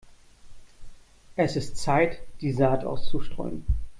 [1.35, 3.67] Es ist Zeit, die Saat auszustreuen.